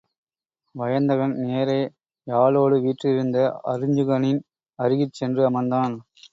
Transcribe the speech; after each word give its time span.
வயந்தகன் 0.75 1.35
நேரே 1.41 1.77
யாழோடு 2.27 2.79
வீற்றிருந்த 2.81 3.37
அருஞ்சுகனின் 3.71 4.41
அருகிற் 4.79 5.17
சென்று 5.19 5.43
அமர்ந்தான். 5.49 5.95